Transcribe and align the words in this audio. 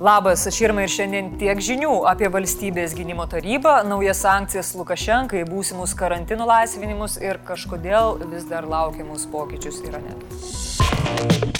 Labas, 0.00 0.46
aš 0.46 0.60
Irma 0.60 0.86
ir 0.86 0.88
šiandien 0.88 1.26
tiek 1.36 1.58
žinių 1.60 1.90
apie 2.08 2.30
valstybės 2.32 2.94
gynimo 2.96 3.26
tarybą, 3.28 3.74
naujas 3.84 4.22
sankcijas 4.24 4.72
Lukašenkai, 4.78 5.44
būsimus 5.44 5.92
karantino 5.92 6.48
laisvinimus 6.48 7.18
ir 7.20 7.36
kažkodėl 7.44 8.16
vis 8.32 8.48
dar 8.48 8.64
laukiamus 8.64 9.28
pokyčius 9.28 9.84
Irane. 9.84 11.59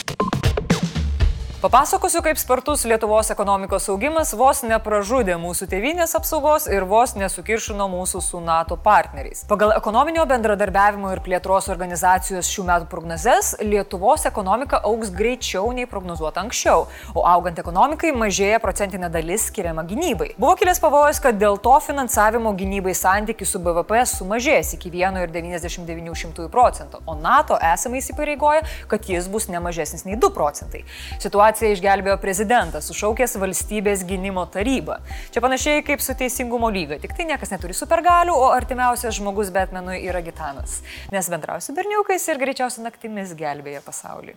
Papasakosiu, 1.60 2.22
kaip 2.24 2.38
spartus 2.40 2.86
Lietuvos 2.88 3.28
ekonomikos 3.34 3.84
augimas 3.92 4.30
vos 4.32 4.62
nepražudė 4.64 5.34
mūsų 5.36 5.66
tėvynės 5.68 6.14
apsaugos 6.16 6.64
ir 6.72 6.86
vos 6.88 7.10
nesukiršino 7.20 7.84
mūsų 7.92 8.22
su 8.24 8.38
NATO 8.40 8.78
partneriais. 8.80 9.42
Pagal 9.50 9.74
ekonominio 9.74 10.24
bendradarbiavimo 10.30 11.10
ir 11.12 11.20
plėtros 11.20 11.68
organizacijos 11.68 12.48
šių 12.48 12.64
metų 12.64 12.88
prognozes, 12.88 13.50
Lietuvos 13.60 14.24
ekonomika 14.30 14.80
augs 14.88 15.10
greičiau 15.12 15.66
nei 15.76 15.84
prognozuota 15.84 16.40
anksčiau, 16.40 16.86
o 17.12 17.26
augant 17.28 17.60
ekonomikai 17.60 18.14
mažėja 18.16 18.62
procentinė 18.64 19.12
dalis 19.12 19.44
skiriama 19.52 19.84
gynybai. 19.84 20.30
Buvo 20.40 20.54
kilęs 20.62 20.80
pavojus, 20.80 21.20
kad 21.20 21.36
dėl 21.36 21.60
to 21.60 21.76
finansavimo 21.84 22.54
gynybai 22.56 22.96
santykių 22.96 23.50
su 23.50 23.60
BVP 23.60 24.00
sumažės 24.14 24.72
iki 24.78 24.94
1,99 24.96 26.48
procentų, 26.56 27.04
o 27.04 27.20
NATO 27.20 27.60
esame 27.74 28.00
įsipareigoję, 28.00 28.64
kad 28.88 29.12
jis 29.12 29.28
bus 29.28 29.52
ne 29.52 29.60
mažesnis 29.60 30.08
nei 30.08 30.16
2 30.16 30.32
procentai. 30.40 30.86
Situacija 31.20 31.49
situaciją 31.50 31.74
išgelbėjo 31.74 32.16
prezidentas, 32.22 32.86
sušaukęs 32.86 33.34
valstybės 33.40 34.04
gynimo 34.06 34.44
tarybą. 34.54 35.00
Čia 35.34 35.42
panašiai 35.42 35.82
kaip 35.82 36.02
su 36.02 36.14
teisingumo 36.14 36.70
lyga, 36.70 37.00
tik 37.02 37.16
tai 37.16 37.26
niekas 37.26 37.50
neturi 37.50 37.74
supergalių, 37.74 38.34
o 38.34 38.52
artimiausias 38.54 39.18
žmogus 39.18 39.50
Batmanui 39.50 39.98
yra 40.06 40.22
Gitanas, 40.22 40.80
nes 41.10 41.30
bendrausi 41.32 41.74
berniukais 41.74 42.28
ir 42.30 42.38
greičiausiai 42.38 42.86
naktimis 42.86 43.34
gelbėja 43.34 43.82
pasaulį. 43.82 44.36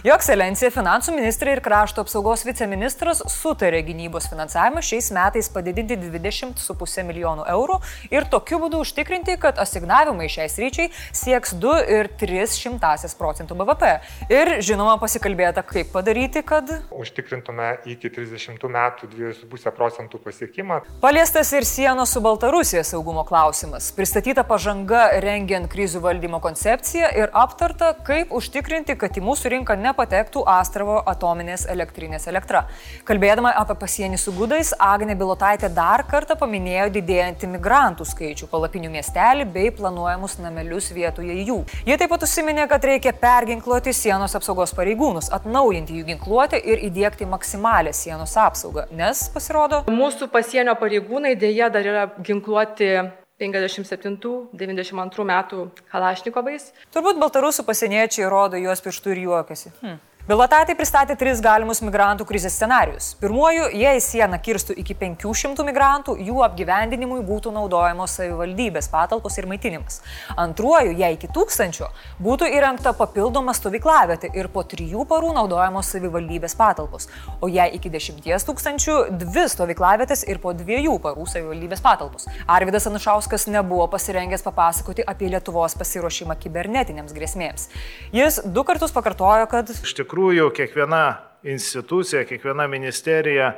Jo 0.00 0.14
ekscelencija, 0.16 0.70
finansų 0.72 1.12
ministrai 1.12 1.52
ir 1.52 1.60
krašto 1.60 2.00
apsaugos 2.00 2.40
viceministras 2.48 3.18
sutarė 3.28 3.82
gynybos 3.84 4.30
finansavimą 4.30 4.80
šiais 4.80 5.10
metais 5.12 5.50
padidinti 5.52 5.98
20,5 6.00 7.04
milijonų 7.04 7.44
eurų 7.52 7.76
ir 8.08 8.24
tokiu 8.32 8.62
būdu 8.62 8.80
užtikrinti, 8.80 9.34
kad 9.42 9.60
asignavimai 9.60 10.30
šiais 10.32 10.56
ryčiai 10.62 10.88
sieks 11.12 11.52
2,3 11.60 13.12
procentų 13.18 13.58
BVP. 13.60 13.90
Ir 14.32 14.52
žinoma 14.64 14.94
pasikalbėta, 15.02 15.60
kaip 15.68 15.92
padaryti, 15.92 16.40
kad 16.48 16.72
užtikrintume 16.96 17.68
iki 17.92 18.08
30 18.08 18.64
metų 18.72 19.10
2,5 19.12 19.74
procentų 19.76 20.22
pasiekimą. 20.24 20.80
Paliestas 21.04 21.52
ir 21.52 21.68
sienos 21.68 22.16
su 22.16 22.24
Baltarusija 22.24 22.86
saugumo 22.88 23.26
klausimas. 23.28 23.92
Pristatyta 23.92 24.46
pažanga 24.48 25.10
rengiant 25.20 25.68
krizių 25.68 26.00
valdymo 26.08 26.40
koncepciją 26.40 27.12
ir 27.20 27.36
aptarta, 27.36 27.92
kaip 28.08 28.32
užtikrinti, 28.32 28.96
kad 28.96 29.20
į 29.20 29.28
mūsų 29.28 29.52
rinką 29.58 29.59
nepatektų 29.64 30.42
Astravo 30.48 31.00
atominės 31.06 31.66
elektrinės 31.70 32.26
elektra. 32.30 32.64
Kalbėdama 33.08 33.52
apie 33.56 33.76
pasienį 33.80 34.18
su 34.20 34.32
gudais, 34.36 34.72
Agne 34.78 35.16
Bilotaitė 35.18 35.70
dar 35.74 36.04
kartą 36.08 36.36
paminėjo 36.40 36.88
didėjantį 36.96 37.50
migrantų 37.54 38.06
skaičių 38.08 38.48
palapinių 38.50 38.90
miestelį 38.96 39.46
bei 39.54 39.70
planuojamus 39.74 40.38
namelius 40.40 40.90
vietoje 40.96 41.36
jų. 41.44 41.60
Jie 41.86 41.96
taip 42.00 42.10
pat 42.12 42.26
užsiminė, 42.26 42.66
kad 42.70 42.84
reikia 42.84 43.12
perginkluoti 43.12 43.94
sienos 43.96 44.36
apsaugos 44.38 44.74
pareigūnus, 44.76 45.30
atnaujinti 45.36 46.00
jų 46.00 46.08
ginkluotę 46.12 46.60
ir 46.60 46.84
įdėkti 46.90 47.28
maksimalę 47.30 47.94
sienos 47.96 48.36
apsaugą, 48.40 48.88
nes 48.96 49.26
pasirodo. 49.34 49.84
Mūsų 49.90 50.30
pasienio 50.32 50.76
pareigūnai 50.80 51.36
dėja 51.40 51.70
dar 51.72 51.86
yra 51.86 52.06
ginkluoti 52.18 52.94
57-92 53.40 55.26
metų 55.32 55.58
Kalašnikovais. 55.92 56.70
Turbūt 56.94 57.16
baltarusų 57.22 57.64
pasieniečiai 57.68 58.28
rodo 58.30 58.56
juos 58.60 58.80
pirštų 58.84 59.08
ir 59.16 59.20
juokiasi. 59.24 59.68
Hmm. 59.80 59.98
Bilotatai 60.30 60.76
pristatė 60.78 61.16
tris 61.18 61.40
galimus 61.42 61.80
migrantų 61.82 62.22
krizės 62.28 62.54
scenarius. 62.54 63.08
Pirmuoju, 63.18 63.64
jei 63.74 63.98
sieną 63.98 64.38
kirstų 64.38 64.76
iki 64.78 64.94
500 64.94 65.64
migrantų, 65.66 66.12
jų 66.22 66.44
apgyvendinimui 66.46 67.24
būtų 67.26 67.50
naudojamos 67.50 68.14
savivaldybės 68.14 68.86
patalpos 68.92 69.40
ir 69.40 69.48
maitinimas. 69.50 69.96
Antruoju, 70.38 70.92
jei 71.00 71.16
iki 71.16 71.26
tūkstančio, 71.34 71.88
būtų 72.22 72.46
įrengta 72.46 72.92
papildoma 72.94 73.50
stovyklavietė 73.58 74.30
ir 74.38 74.46
po 74.54 74.62
trijų 74.62 75.02
parų 75.10 75.32
naudojamos 75.34 75.90
savivaldybės 75.96 76.54
patalpos. 76.60 77.08
O 77.42 77.50
jei 77.50 77.66
iki 77.80 77.90
dešimties 77.90 78.46
tūkstančių, 78.46 79.00
dvi 79.24 79.48
stovyklavietės 79.50 80.22
ir 80.30 80.38
po 80.38 80.54
dviejų 80.54 80.94
parų 81.08 81.26
savivaldybės 81.34 81.82
patalpos. 81.82 82.28
Arvidas 82.46 82.86
Anušauskas 82.86 83.48
nebuvo 83.50 83.88
pasirengęs 83.96 84.46
papasakoti 84.46 85.02
apie 85.10 85.34
Lietuvos 85.34 85.74
pasiruošimą 85.82 86.38
kibernetiniams 86.46 87.18
grėsmėms. 87.18 87.66
Jis 88.14 88.42
du 88.46 88.66
kartus 88.68 88.94
pakartojo, 88.94 89.50
kad 89.50 89.74
iš 89.74 89.98
tikrųjų 89.98 90.19
tikrųjų 90.20 90.50
kiekviena 90.52 91.04
institucija, 91.48 92.26
kiekviena 92.28 92.66
ministerija 92.68 93.54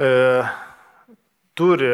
e, 0.00 0.08
turi 1.58 1.90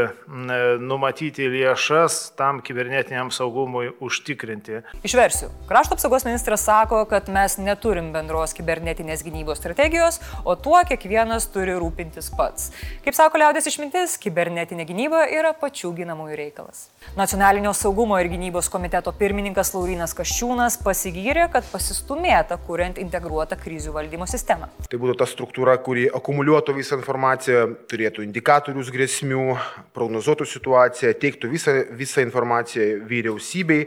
numatyti 0.84 1.46
lėšas 1.48 2.34
tam 2.38 2.60
kibernetiniam 2.64 3.30
saugumui 3.32 3.88
užtikrinti. 4.04 4.82
Išversiu. 5.06 5.48
Krašto 5.68 5.96
apsaugos 5.96 6.26
ministras 6.28 6.66
sako, 6.66 7.04
kad 7.08 7.30
mes 7.32 7.56
neturim 7.56 8.10
bendros 8.12 8.52
kibernetinės 8.56 9.24
gynybos 9.24 9.62
strategijos, 9.62 10.20
o 10.44 10.56
tuo 10.56 10.82
kiekvienas 10.84 11.48
turi 11.54 11.76
rūpintis 11.80 12.28
pats. 12.36 12.70
Kaip 13.06 13.16
sako 13.16 13.40
liaudės 13.40 13.68
išmintis, 13.70 14.18
kibernetinė 14.20 14.84
gynyba 14.88 15.24
yra 15.32 15.54
pačių 15.56 15.94
ginamųjų 16.02 16.38
reikalas. 16.42 16.88
Nacionalinio 17.16 17.72
saugumo 17.76 18.18
ir 18.20 18.28
gynybos 18.32 18.68
komiteto 18.72 19.14
pirmininkas 19.16 19.72
Laurinas 19.76 20.12
Kaščiūnas 20.16 20.80
pasigyrė, 20.84 21.48
kad 21.52 21.64
pasistumėta 21.72 22.58
kuriant 22.66 23.00
integruotą 23.00 23.56
krizių 23.60 23.96
valdymo 23.96 24.28
sistemą. 24.28 24.68
Tai 24.90 25.00
būtų 25.00 25.16
ta 25.22 25.28
struktūra, 25.30 25.78
kuri 25.80 26.06
akumuliuotų 26.12 26.76
visą 26.76 27.00
informaciją, 27.00 27.66
turėtų 27.90 28.24
indikatorius 28.26 28.92
grėsmių, 28.92 29.53
prognozuotų 29.96 30.46
situaciją, 30.48 31.12
teiktų 31.20 31.50
visą, 31.52 31.74
visą 31.96 32.24
informaciją 32.24 33.00
vyriausybei 33.08 33.84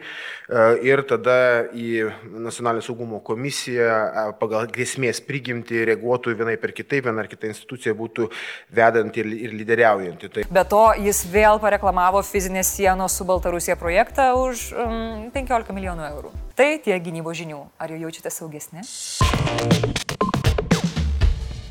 ir 0.88 1.04
tada 1.10 1.38
į 1.76 2.08
Nacionalinio 2.32 2.86
saugumo 2.86 3.20
komisiją 3.26 4.34
pagal 4.40 4.70
grėsmės 4.72 5.22
prigimti 5.28 5.84
reaguotų 5.88 6.36
vienai 6.40 6.58
per 6.62 6.74
kitaip, 6.76 7.08
viena 7.08 7.24
ar 7.24 7.32
kita 7.32 7.50
institucija 7.52 7.96
būtų 7.98 8.30
vedanti 8.74 9.24
ir, 9.24 9.32
ir 9.48 9.56
lyderiaujanti. 9.60 10.32
Tai... 10.34 10.48
Be 10.52 10.66
to, 10.70 10.84
jis 11.04 11.24
vėl 11.32 11.62
pareklamavo 11.64 12.24
fizinės 12.26 12.72
sienos 12.78 13.18
su 13.18 13.28
Baltarusija 13.28 13.78
projektą 13.80 14.32
už 14.48 14.70
um, 14.74 15.28
15 15.36 15.76
milijonų 15.76 16.12
eurų. 16.12 16.36
Tai 16.58 16.72
tie 16.82 16.98
gynybos 16.98 17.38
žinių. 17.38 17.66
Ar 17.78 17.94
jau 17.94 18.02
jaučiate 18.08 18.34
saugesnė? 18.34 18.88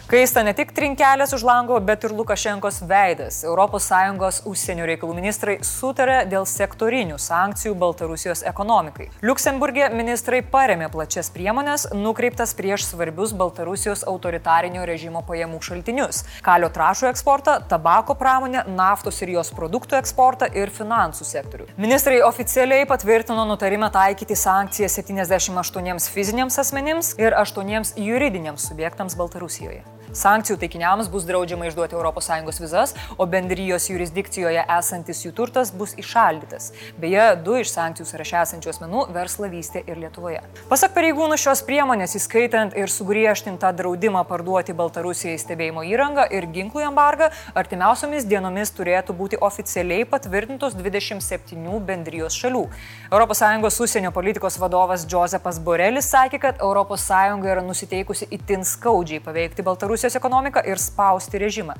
Kaista 0.06 0.44
ne 0.47 0.53
tik 0.55 0.69
trinkelės 0.71 1.33
už 1.34 1.43
lango, 1.43 1.81
bet 1.83 2.05
ir 2.06 2.12
Lukašenkos 2.15 2.77
veidas. 2.87 3.41
ES 3.43 4.37
užsienio 4.47 4.84
reikalų 4.87 5.17
ministrai 5.17 5.56
sutarė 5.67 6.21
dėl 6.31 6.44
sektorinių 6.47 7.17
sankcijų 7.19 7.75
Baltarusijos 7.75 8.44
ekonomikai. 8.47 9.09
Luksemburgė 9.27 9.89
ministrai 9.91 10.44
paremė 10.47 10.93
plačias 10.93 11.27
priemonės 11.34 11.89
nukreiptas 11.91 12.55
prieš 12.55 12.84
svarbius 12.93 13.33
Baltarusijos 13.34 14.05
autoritarinio 14.06 14.84
režimo 14.87 15.25
pajamų 15.27 15.59
šaltinius- 15.61 16.23
kalio 16.49 16.71
trašų 16.71 17.11
eksportą, 17.11 17.67
tabako 17.67 18.15
pramonę, 18.15 18.62
naftos 18.69 19.21
ir 19.23 19.34
jos 19.34 19.50
produktų 19.50 19.99
eksportą 19.99 20.47
ir 20.55 20.71
finansų 20.71 21.27
sektorių. 21.27 21.67
Ministrai 21.77 22.23
oficialiai 22.23 22.87
patvirtino 22.87 23.43
nutarimą 23.44 23.91
taikyti 23.91 24.37
sankcijas 24.37 24.94
78 25.03 26.09
fiziniams 26.09 26.59
asmenims 26.59 27.15
ir 27.19 27.33
8 27.34 27.93
juridiniams 27.97 28.71
subjektams 28.71 29.17
Baltarusijoje. 29.17 29.83
Sankcijų 30.12 30.59
taikiniams 30.62 31.09
bus 31.11 31.27
draudžiama 31.27 31.67
išduoti 31.71 31.97
ES 31.97 32.61
vizas, 32.61 32.94
o 33.19 33.27
bendrijos 33.27 33.89
jurisdikcijoje 33.91 34.65
esantis 34.78 35.25
jų 35.25 35.33
turtas 35.34 35.72
bus 35.72 35.94
išaldytas. 35.99 36.72
Beje, 37.00 37.25
du 37.44 37.56
iš 37.61 37.72
sankcijų 37.75 38.06
sąraše 38.09 38.39
esančių 38.43 38.71
asmenų 38.72 39.06
verslą 39.15 39.50
vystė 39.53 39.83
ir 39.87 39.99
Lietuvoje. 40.00 40.43
Pasak 40.71 40.94
pareigūnų 40.97 41.39
šios 41.41 41.62
priemonės, 41.67 42.17
įskaitant 42.19 42.77
ir 42.78 42.93
sugriežtintą 42.93 43.72
draudimą 43.77 44.25
parduoti 44.28 44.75
Baltarusijai 44.77 45.37
stebėjimo 45.41 45.84
įrangą 45.87 46.27
ir 46.33 46.49
ginklų 46.55 46.87
embargą, 46.88 47.31
artimiausiomis 47.55 48.26
dienomis 48.29 48.73
turėtų 48.76 49.17
būti 49.17 49.41
oficialiai 49.43 50.06
patvirtintos 50.09 50.76
27 50.79 51.81
bendrijos 51.87 52.37
šalių. 52.38 52.67
ES 53.11 53.81
užsienio 53.82 54.11
politikos 54.14 54.59
vadovas 54.59 55.06
Josepas 55.11 55.59
Borelis 55.61 56.09
sakė, 56.11 56.38
kad 56.41 56.62
ES 56.62 57.09
yra 57.47 57.62
nusiteikusi 57.62 58.29
itin 58.31 58.64
skaudžiai 58.64 59.20
paveikti 59.20 59.64
Baltarusijos 59.67 60.06
Rusijos 60.06 60.17
ekonomiką 60.17 60.61
ir 60.64 60.79
spausti 60.79 61.38
režimą. 61.38 61.75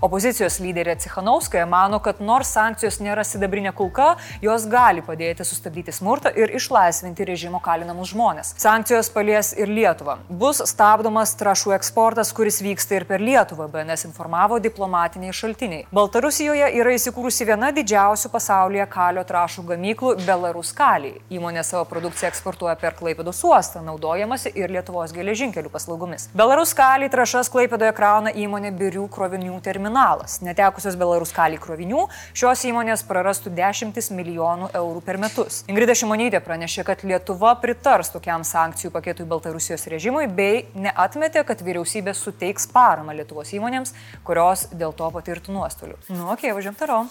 Opozicijos 0.00 0.58
lyderė 0.60 0.94
Cichanauskaja 0.96 1.66
mano, 1.68 1.98
kad 2.00 2.22
nors 2.24 2.48
sankcijos 2.54 3.00
nėra 3.04 3.20
sidabrinė 3.24 3.72
kulka, 3.76 4.14
jos 4.40 4.64
gali 4.70 5.02
padėti 5.04 5.44
sustabdyti 5.44 5.92
smurtą 5.92 6.30
ir 6.32 6.52
išlaisvinti 6.56 7.26
režimo 7.28 7.60
kalinamus 7.60 8.14
žmonės. 8.14 8.54
Sankcijos 8.60 9.10
palies 9.12 9.52
ir 9.60 9.68
Lietuvą. 9.68 10.16
Bus 10.28 10.62
stabdomas 10.64 11.34
trašų 11.36 11.74
eksportas, 11.76 12.32
kuris 12.32 12.62
vyksta 12.64 12.96
ir 12.96 13.04
per 13.04 13.20
Lietuvą, 13.20 13.66
BNS 13.68 14.06
informavo 14.08 14.56
diplomatiniai 14.62 15.36
šaltiniai. 15.36 15.84
Baltarusijoje 15.92 16.70
yra 16.80 16.94
įsikūrusi 16.96 17.48
viena 17.50 17.68
didžiausių 17.76 18.32
pasaulyje 18.32 18.88
kalio 18.88 19.26
trašų 19.28 19.66
gamyklų 19.74 20.14
Belarus 20.24 20.72
kaliai. 20.76 21.20
Įmonė 21.28 21.66
savo 21.66 21.84
produkciją 21.92 22.32
eksportuoja 22.32 22.78
per 22.80 22.96
Klaipėdos 22.96 23.42
uostą, 23.44 23.84
naudojamasi 23.84 24.54
ir 24.56 24.72
Lietuvos 24.72 25.12
geležinkelių 25.12 25.72
paslaugomis. 25.76 26.30
Belarus 26.32 26.72
kaliai 26.78 27.12
trašas 27.12 27.52
Klaipėdoje 27.60 27.92
krauna 27.92 28.30
įmonė 28.32 28.70
Birių 28.72 29.02
krovinių 29.12 29.58
terminalas. 29.60 30.38
Netekusios 30.40 30.94
Belarus 30.96 31.28
kalį 31.36 31.58
krovinių, 31.60 32.06
šios 32.32 32.62
įmonės 32.70 33.02
prarastų 33.04 33.50
dešimtis 33.58 34.08
milijonų 34.16 34.70
eurų 34.78 35.02
per 35.04 35.18
metus. 35.20 35.58
Ingrida 35.68 35.92
Šimonytė 35.92 36.40
pranešė, 36.40 36.86
kad 36.88 37.04
Lietuva 37.04 37.50
pritars 37.60 38.08
tokiam 38.14 38.46
sankcijų 38.48 38.94
paketui 38.94 39.28
Baltarusijos 39.28 39.84
režimui 39.92 40.24
bei 40.24 40.62
neatmetė, 40.72 41.44
kad 41.44 41.60
vyriausybė 41.60 42.16
suteiks 42.16 42.64
paramą 42.72 43.12
Lietuvos 43.20 43.52
įmonėms, 43.52 43.92
kurios 44.24 44.64
dėl 44.72 44.96
to 44.96 45.12
patirtų 45.12 45.52
nuostolių. 45.60 46.00
Nu, 46.08 46.32
okei, 46.32 46.54
okay, 46.54 46.56
važiuom 46.56 46.80
toliau. 46.80 47.04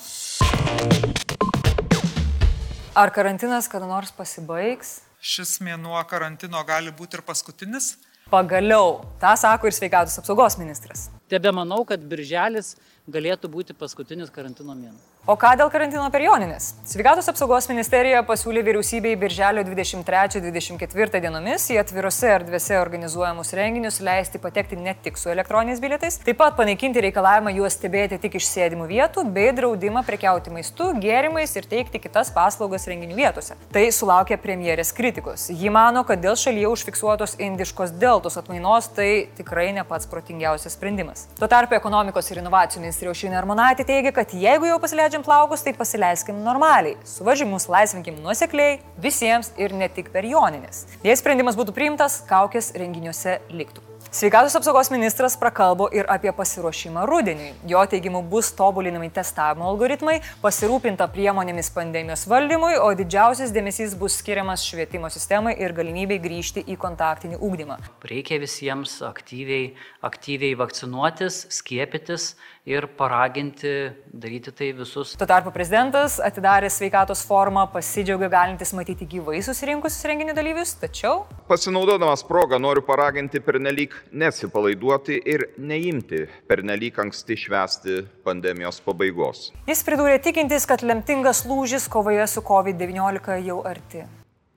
Ar 2.97 3.13
karantinas 3.13 3.69
kada 3.69 3.85
nors 3.85 4.09
pasibaigs? 4.17 5.03
Šis 5.21 5.59
mėnuo 5.61 6.01
karantino 6.09 6.65
gali 6.65 6.89
būti 6.89 7.21
ir 7.21 7.27
paskutinis. 7.29 7.99
Pagaliau, 8.29 8.99
tą 9.17 9.31
sako 9.41 9.65
ir 9.65 9.73
sveikatos 9.73 10.19
apsaugos 10.21 10.57
ministras. 10.61 11.07
Tebe 11.29 11.49
manau, 11.49 11.81
kad 11.81 12.03
birželis 12.11 12.75
galėtų 13.09 13.49
būti 13.49 13.73
paskutinis 13.73 14.29
karantino 14.29 14.75
mėnuo. 14.77 15.08
O 15.29 15.35
ką 15.37 15.51
dėl 15.59 15.67
karantino 15.69 16.07
per 16.09 16.23
Joninės? 16.23 16.71
Sveikatos 16.89 17.27
apsaugos 17.29 17.67
ministerija 17.69 18.23
pasiūlė 18.25 18.63
vyriausybei 18.65 19.11
birželio 19.19 19.61
23-24 19.67 21.19
dienomis 21.21 21.67
į 21.69 21.75
atvirose 21.77 22.31
erdvėse 22.33 22.79
organizuojamus 22.81 23.53
renginius 23.53 23.99
leisti 24.01 24.41
patekti 24.41 24.79
ne 24.79 24.95
tik 24.97 25.19
su 25.21 25.29
elektroniniais 25.29 25.81
bilietais, 25.83 26.17
taip 26.23 26.39
pat 26.39 26.55
panaikinti 26.57 27.03
reikalavimą 27.05 27.53
juos 27.59 27.77
stebėti 27.77 28.17
tik 28.23 28.39
iš 28.39 28.47
sėdimų 28.47 28.87
vietų 28.89 29.25
bei 29.35 29.51
draudimą 29.53 30.01
prekiauti 30.07 30.55
maistu, 30.55 30.87
gėrimais 31.03 31.53
ir 31.61 31.69
teikti 31.75 32.01
kitas 32.01 32.33
paslaugas 32.33 32.89
renginių 32.89 33.19
vietose. 33.19 33.59
Tai 33.75 33.85
sulaukė 33.93 34.39
premjerės 34.41 34.95
kritikos. 34.97 35.49
Ji 35.53 35.69
mano, 35.69 36.01
kad 36.09 36.25
dėl 36.25 36.39
šalyje 36.39 36.71
užfiksuotos 36.71 37.37
indiškos 37.37 37.93
deltos 38.01 38.39
atmainos 38.41 38.89
tai 38.97 39.27
tikrai 39.37 39.69
ne 39.77 39.85
pats 39.85 40.09
protingiausias 40.09 40.79
sprendimas. 40.79 41.27
Tuo 41.37 41.51
tarpu 41.53 41.77
ekonomikos 41.77 42.33
ir 42.33 42.41
inovacijų 42.41 42.87
ministrė 42.87 43.13
Aušinė 43.13 43.41
Armonaitė 43.43 43.85
teigia, 43.93 44.15
kad 44.15 44.33
jeigu 44.33 44.71
jau 44.71 44.81
pasileidžiam 44.81 45.08
leidžiam 45.09 45.25
plaukus, 45.25 45.63
tai 45.65 45.73
pasileiskim 45.73 46.37
normaliai. 46.45 46.97
Suvažimus 47.03 47.67
laisvinkim 47.67 48.21
nuosekliai 48.21 48.79
visiems 49.01 49.51
ir 49.57 49.73
ne 49.73 49.89
tik 49.89 50.13
per 50.13 50.27
joninės. 50.29 50.85
Jei 51.03 51.17
sprendimas 51.17 51.57
būtų 51.57 51.73
priimtas, 51.73 52.21
kaukės 52.29 52.75
renginiuose 52.77 53.39
liktų. 53.49 53.89
Sveikatos 54.11 54.55
apsaugos 54.57 54.89
ministras 54.89 55.35
prakalbo 55.37 55.85
ir 55.93 56.07
apie 56.09 56.31
pasiruošimą 56.33 57.03
rudeniui. 57.05 57.51
Jo 57.69 57.83
teigimu 57.85 58.23
bus 58.25 58.47
tobulinami 58.57 59.11
testavimo 59.13 59.67
algoritmai, 59.69 60.15
pasirūpinta 60.41 61.05
priemonėmis 61.13 61.69
pandemijos 61.75 62.25
valdymui, 62.29 62.71
o 62.81 62.89
didžiausias 62.97 63.53
dėmesys 63.53 63.93
bus 63.99 64.17
skiriamas 64.17 64.65
švietimo 64.65 65.11
sistemai 65.13 65.53
ir 65.61 65.77
galimybei 65.77 66.17
grįžti 66.23 66.65
į 66.73 66.79
kontaktinį 66.81 67.37
ūkdymą. 67.37 67.77
Reikia 68.09 68.41
visiems 68.41 68.97
aktyviai, 69.05 69.75
aktyviai 70.01 70.57
vakcinuotis, 70.57 71.43
skiepytis 71.59 72.31
ir 72.69 72.85
paraginti 72.97 73.71
daryti 74.13 74.51
tai 74.53 74.69
visus. 74.77 75.15
Tuo 75.17 75.27
tarpu 75.29 75.51
prezidentas 75.53 76.19
atidarė 76.21 76.69
sveikatos 76.69 77.23
formą, 77.25 77.65
pasidžiaugė 77.73 78.29
galintis 78.29 78.73
matyti 78.77 79.07
gyvai 79.09 79.39
susirinkusius 79.45 80.05
renginių 80.11 80.35
dalyvius, 80.37 80.75
tačiau... 80.77 81.23
Pasinaudodamas 81.49 82.21
progą 82.27 82.59
noriu 82.61 82.83
paraginti 82.85 83.41
pernelyg 83.41 83.95
nesipalaiduoti 84.13 85.17
ir 85.33 85.47
neimti 85.57 86.27
pernelyg 86.49 86.99
anksti 87.01 87.37
švesti 87.45 87.95
pandemijos 88.25 88.77
pabaigos. 88.85 89.49
Jis 89.69 89.81
pridūrė 89.87 90.19
tikintis, 90.21 90.67
kad 90.69 90.85
lemtingas 90.85 91.41
lūžis 91.49 91.89
kovoje 91.89 92.27
su 92.29 92.45
COVID-19 92.45 93.39
jau 93.47 93.63
arti. 93.65 94.05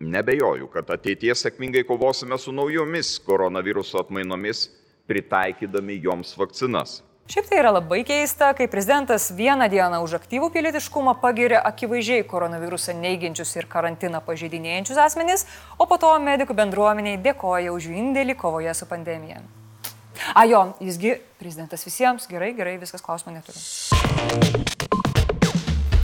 Nebejoju, 0.02 0.66
kad 0.74 0.90
ateitie 0.90 1.32
sėkmingai 1.38 1.84
kovosime 1.88 2.36
su 2.38 2.52
naujomis 2.52 3.14
koronaviruso 3.22 4.02
atmainomis, 4.02 4.66
pritaikydami 5.08 6.00
joms 6.02 6.34
vakcinas. 6.36 6.98
Šiaip 7.30 7.46
tai 7.46 7.60
yra 7.62 7.70
labai 7.70 8.00
keista, 8.02 8.48
kai 8.58 8.66
prezidentas 8.66 9.28
vieną 9.38 9.68
dieną 9.70 10.00
už 10.02 10.16
aktyvų 10.18 10.48
pilietiškumą 10.56 11.14
pagiria 11.22 11.60
akivaizdžiai 11.70 12.26
koronavirusą 12.26 12.96
neigiančius 12.98 13.54
ir 13.60 13.68
karantiną 13.70 14.18
pažeidinėjančius 14.26 14.98
asmenys, 15.06 15.46
o 15.78 15.86
po 15.86 16.00
to 16.02 16.10
medikų 16.18 16.58
bendruomeniai 16.58 17.22
dėkoja 17.22 17.70
už 17.72 17.88
jų 17.92 17.98
indėlį 18.02 18.36
kovoje 18.42 18.74
su 18.74 18.90
pandemija. 18.90 19.38
A 20.34 20.44
jo, 20.50 20.72
jisgi 20.82 21.20
prezidentas 21.38 21.86
visiems, 21.86 22.26
gerai, 22.30 22.52
gerai, 22.58 22.80
viskas 22.82 23.06
klausimo 23.06 23.38
neturi. 23.38 24.90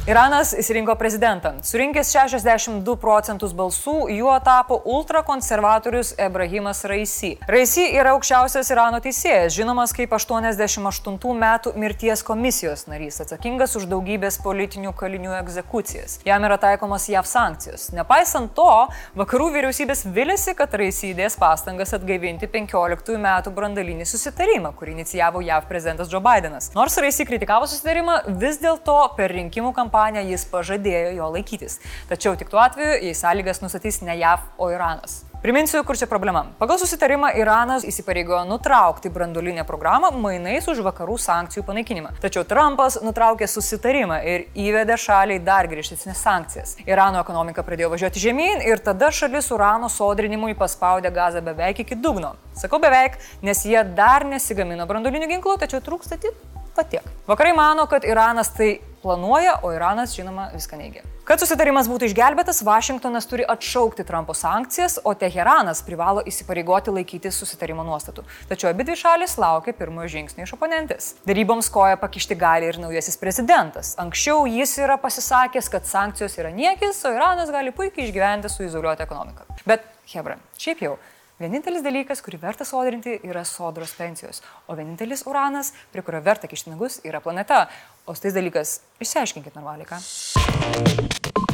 Iranas 0.08 0.54
įsirinko 0.56 0.94
prezidentą. 0.96 1.50
Surinkęs 1.60 2.08
62 2.14 2.94
procentus 2.96 3.50
balsų, 3.52 4.06
juo 4.16 4.32
tapo 4.40 4.78
ultrakonservatorius 4.88 6.14
Ebrahimas 6.16 6.78
Raisi. 6.88 7.34
Raisi 7.44 7.84
yra 7.92 8.14
aukščiausias 8.16 8.70
Irano 8.72 9.02
teisėjas, 9.04 9.52
žinomas 9.52 9.92
kaip 9.92 10.14
88 10.16 11.34
metų 11.42 11.72
mirties 11.76 12.24
komisijos 12.24 12.86
narys, 12.88 13.18
atsakingas 13.20 13.76
už 13.76 13.84
daugybės 13.90 14.38
politinių 14.46 14.94
kalinių 14.96 15.34
egzekucijas. 15.42 16.22
Jam 16.24 16.48
yra 16.48 16.56
taikomos 16.56 17.10
JAV 17.12 17.28
sankcijos. 17.28 17.90
Nepaisant 17.92 18.56
to, 18.56 18.88
vakarų 19.12 19.50
vyriausybės 19.58 20.06
vilėsi, 20.08 20.56
kad 20.56 20.72
Raisi 20.72 21.12
įdės 21.12 21.36
pastangas 21.36 21.92
atgaivinti 21.98 22.48
15 22.56 23.20
metų 23.28 23.52
brandalinį 23.60 24.08
susitarimą, 24.08 24.72
kurį 24.72 24.96
inicijavo 24.96 25.44
JAV 25.44 25.68
prezidentas 25.68 26.08
Joe 26.08 26.24
Bidenas. 26.24 26.72
Nors 26.72 26.96
Raisi 26.96 27.28
kritikavo 27.28 27.68
susitarimą, 27.68 28.22
vis 28.40 28.56
dėlto 28.64 28.98
per 29.20 29.36
rinkimų 29.36 29.76
kampaniją 29.76 29.97
kampaniją 29.98 30.28
jis 30.30 30.46
pažadėjo 30.52 31.14
jo 31.18 31.30
laikytis. 31.34 31.80
Tačiau 32.08 32.36
tik 32.38 32.50
tuo 32.52 32.60
atveju, 32.62 33.00
jei 33.02 33.14
sąlygas 33.14 33.62
nustatys 33.62 34.02
ne 34.02 34.18
JAV, 34.18 34.44
o 34.58 34.70
Iranas. 34.70 35.24
Priminsiu, 35.38 35.84
kur 35.86 35.94
čia 35.94 36.08
problema. 36.10 36.40
Pagal 36.58 36.80
susitarimą 36.80 37.28
Iranas 37.38 37.84
įsipareigojo 37.86 38.42
nutraukti 38.48 39.10
branduolinę 39.10 39.62
programą 39.66 40.10
mainais 40.10 40.66
už 40.66 40.80
vakarų 40.82 41.14
sankcijų 41.22 41.62
panaikinimą. 41.62 42.10
Tačiau 42.18 42.42
Trumpas 42.42 42.98
nutraukė 43.02 43.46
susitarimą 43.46 44.18
ir 44.26 44.48
įvedė 44.58 44.98
šaliai 44.98 45.38
dar 45.38 45.70
griežtesnės 45.70 46.18
sankcijas. 46.26 46.74
Irano 46.82 47.22
ekonomika 47.22 47.62
pradėjo 47.62 47.92
važiuoti 47.94 48.24
žemyn 48.26 48.66
ir 48.66 48.82
tada 48.82 49.12
šalis 49.14 49.52
urano 49.54 49.90
sodrinimui 49.94 50.58
paspaudė 50.58 51.14
gazą 51.14 51.42
beveik 51.46 51.86
iki 51.86 52.02
dugno. 52.02 52.34
Sakau 52.58 52.82
beveik, 52.82 53.22
nes 53.42 53.62
jie 53.62 53.78
dar 53.94 54.26
nesigamino 54.26 54.90
branduolinių 54.90 55.36
ginklų, 55.36 55.60
tačiau 55.62 55.78
trūksta 55.78 56.18
tik 56.18 56.34
patiek. 56.78 57.04
Vakarai 57.28 57.52
mano, 57.56 57.86
kad 57.90 58.06
Iranas 58.06 58.54
tai 58.54 58.78
planuoja, 59.02 59.58
o 59.62 59.72
Iranas, 59.74 60.14
žinoma, 60.16 60.48
viską 60.54 60.78
neigia. 60.78 61.02
Kad 61.28 61.42
susitarimas 61.42 61.90
būtų 61.90 62.08
išgelbėtas, 62.08 62.62
Vašingtonas 62.64 63.26
turi 63.28 63.44
atšaukti 63.44 64.04
Trumpo 64.08 64.32
sankcijas, 64.32 64.96
o 65.04 65.12
Teheranas 65.18 65.82
privalo 65.84 66.22
įsipareigoti 66.24 66.94
laikytis 66.94 67.36
susitarimo 67.36 67.84
nuostatų. 67.84 68.24
Tačiau 68.48 68.70
abi 68.70 68.86
dvi 68.88 68.96
šalis 68.96 69.36
laukia 69.36 69.74
pirmojo 69.76 70.08
žingsnio 70.14 70.46
iš 70.46 70.54
oponentės. 70.56 71.10
Daryboms 71.28 71.68
koja 71.74 72.00
pakišti 72.00 72.38
gali 72.38 72.70
ir 72.70 72.80
naujasis 72.80 73.20
prezidentas. 73.20 73.92
Anksčiau 74.00 74.48
jis 74.48 74.72
yra 74.80 74.96
pasisakęs, 75.02 75.68
kad 75.68 75.84
sankcijos 75.90 76.38
yra 76.40 76.54
niekis, 76.54 77.04
o 77.04 77.12
Iranas 77.12 77.52
gali 77.52 77.76
puikiai 77.76 78.08
išgyventi 78.08 78.48
su 78.48 78.64
izoliuota 78.64 79.04
ekonomika. 79.04 79.44
Bet, 79.68 79.84
Hebra, 80.08 80.40
šiaip 80.56 80.80
jau, 80.86 80.96
Vienintelis 81.38 81.84
dalykas, 81.86 82.18
kurį 82.18 82.40
verta 82.42 82.64
sodrinti, 82.66 83.12
yra 83.22 83.44
sodros 83.46 83.92
pensijos, 83.94 84.40
o 84.66 84.74
vienintelis 84.74 85.22
uranas, 85.30 85.70
prie 85.92 86.02
kurio 86.02 86.18
verta 86.26 86.50
kišti 86.50 86.72
nagus, 86.74 86.98
yra 87.06 87.22
planeta. 87.22 87.68
O 88.10 88.14
su 88.16 88.26
tais 88.26 88.34
dalykas 88.34 88.80
išsiaiškinkit 88.98 89.54
normaliai, 89.54 89.86
ką? 89.86 91.46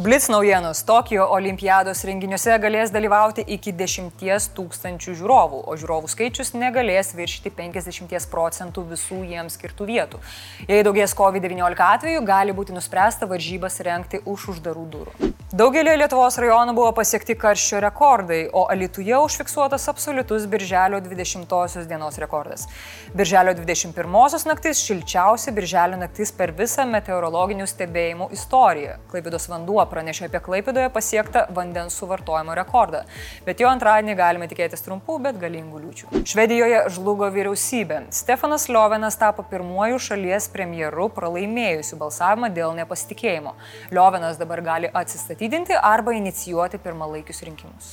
Blitz 0.00 0.28
naujienos. 0.28 0.78
Tokijo 0.88 1.26
olimpiados 1.28 2.00
renginiuose 2.08 2.54
galės 2.62 2.88
dalyvauti 2.88 3.42
iki 3.52 3.74
10 3.76 4.46
tūkstančių 4.56 5.16
žiūrovų, 5.18 5.58
o 5.68 5.74
žiūrovų 5.76 6.08
skaičius 6.08 6.54
negalės 6.56 7.12
viršyti 7.18 7.52
50 7.58 8.30
procentų 8.32 8.86
visų 8.94 9.18
jiems 9.28 9.58
skirtų 9.58 9.88
vietų. 9.90 10.22
Jei 10.70 10.86
daugės 10.88 11.12
COVID-19 11.18 11.84
atveju, 11.84 12.24
gali 12.24 12.56
būti 12.56 12.72
nuspręsta 12.72 13.28
varžybas 13.28 13.76
rengti 13.84 14.22
už 14.24 14.46
uždarų 14.54 14.86
durų. 14.94 15.30
Daugelio 15.50 15.92
Lietuvos 15.98 16.36
rajonų 16.38 16.76
buvo 16.78 16.94
pasiekti 16.96 17.34
karščio 17.34 17.82
rekordai, 17.84 18.44
o 18.54 18.64
Alituje 18.72 19.16
užfiksuotas 19.18 19.88
absoliutus 19.92 20.44
Birželio 20.48 21.00
20 21.04 21.88
dienos 21.90 22.16
rekordas. 22.22 22.68
Birželio 23.12 23.52
21 23.58 24.46
naktis 24.46 24.80
šilčiausia 24.86 25.52
Birželio 25.52 26.00
naktis 26.00 26.30
per 26.32 26.54
visą 26.56 26.86
meteorologinių 26.88 27.66
stebėjimų 27.66 28.30
istoriją. 28.38 28.96
Klaipidos 29.10 29.50
vanduo 29.50 29.82
pranešė 29.90 30.28
apie 30.28 30.40
Klaipidoje 30.46 30.88
pasiektą 30.94 31.44
vandens 31.56 31.96
suvartojimo 32.00 32.54
rekordą, 32.58 33.02
bet 33.46 33.60
jo 33.62 33.68
antradienį 33.70 34.16
galime 34.18 34.48
tikėtis 34.50 34.84
trumpų, 34.86 35.18
bet 35.26 35.40
galingų 35.42 35.82
liūčių. 35.84 36.22
Švedijoje 36.30 36.82
žlugo 36.96 37.28
vyriausybė. 37.34 38.02
Stefanas 38.14 38.68
Liovenas 38.70 39.18
tapo 39.20 39.44
pirmuoju 39.50 40.00
šalies 40.10 40.48
premjeru 40.54 41.10
pralaimėjusiu 41.16 41.98
balsavimą 42.00 42.52
dėl 42.56 42.76
nepasitikėjimo. 42.78 43.56
Liovenas 43.94 44.40
dabar 44.40 44.62
gali 44.64 44.90
atsistatydinti 45.02 45.76
arba 45.76 46.16
inicijuoti 46.18 46.80
pirmalaikius 46.82 47.44
rinkimus. 47.48 47.90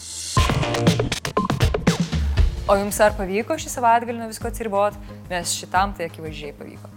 O 2.68 2.76
jums 2.76 2.98
ar 3.00 3.14
pavyko 3.16 3.56
šį 3.56 3.72
savaitgalį 3.72 4.20
nuo 4.20 4.28
visko 4.28 4.50
atsiriboti, 4.52 5.00
nes 5.32 5.56
šitam 5.56 5.96
tai 5.96 6.10
akivaizdžiai 6.12 6.56
pavyko. 6.58 6.97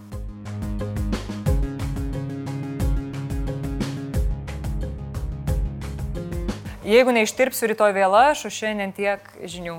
Jeigu 6.91 7.13
neištirpsiu 7.15 7.69
rytoj 7.71 7.93
vėl 7.95 8.17
aš, 8.19 8.49
o 8.49 8.51
šiandien 8.51 8.91
tiek 8.97 9.23
žinių. 9.47 9.77